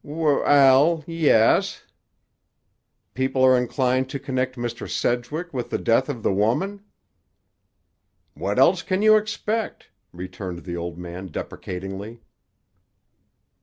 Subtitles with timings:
[0.03, 1.83] "We—ell, yes."
[3.13, 4.89] "People are inclined to connect Mr.
[4.89, 6.83] Sedgwick with the death of the woman?"
[8.33, 12.23] "What else can you expect?" returned the old man deprecatingly.